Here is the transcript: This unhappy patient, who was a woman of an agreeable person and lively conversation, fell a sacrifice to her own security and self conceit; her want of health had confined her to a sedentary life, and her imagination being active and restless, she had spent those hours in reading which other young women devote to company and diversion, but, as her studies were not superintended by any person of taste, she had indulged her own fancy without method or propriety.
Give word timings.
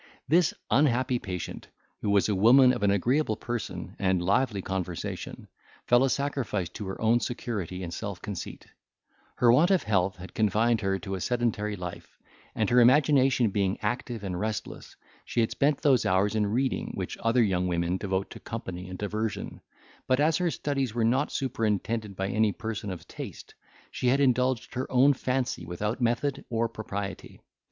This 0.27 0.51
unhappy 0.71 1.19
patient, 1.19 1.67
who 2.01 2.09
was 2.09 2.27
a 2.27 2.33
woman 2.33 2.73
of 2.73 2.81
an 2.81 2.89
agreeable 2.89 3.35
person 3.35 3.95
and 3.99 4.19
lively 4.19 4.59
conversation, 4.63 5.47
fell 5.85 6.03
a 6.03 6.09
sacrifice 6.09 6.69
to 6.69 6.87
her 6.87 6.99
own 6.99 7.19
security 7.19 7.83
and 7.83 7.93
self 7.93 8.19
conceit; 8.19 8.65
her 9.35 9.51
want 9.53 9.69
of 9.69 9.83
health 9.83 10.15
had 10.15 10.33
confined 10.33 10.81
her 10.81 10.97
to 10.97 11.13
a 11.13 11.21
sedentary 11.21 11.75
life, 11.75 12.17
and 12.55 12.71
her 12.71 12.79
imagination 12.79 13.51
being 13.51 13.77
active 13.83 14.23
and 14.23 14.39
restless, 14.39 14.95
she 15.23 15.41
had 15.41 15.51
spent 15.51 15.83
those 15.83 16.03
hours 16.03 16.33
in 16.33 16.47
reading 16.47 16.89
which 16.95 17.15
other 17.19 17.43
young 17.43 17.67
women 17.67 17.97
devote 17.97 18.31
to 18.31 18.39
company 18.39 18.89
and 18.89 18.97
diversion, 18.97 19.61
but, 20.07 20.19
as 20.19 20.37
her 20.37 20.49
studies 20.49 20.95
were 20.95 21.03
not 21.05 21.31
superintended 21.31 22.15
by 22.15 22.27
any 22.27 22.51
person 22.51 22.89
of 22.89 23.07
taste, 23.07 23.53
she 23.91 24.07
had 24.07 24.19
indulged 24.19 24.73
her 24.73 24.91
own 24.91 25.13
fancy 25.13 25.63
without 25.63 26.01
method 26.01 26.43
or 26.49 26.67
propriety. 26.67 27.39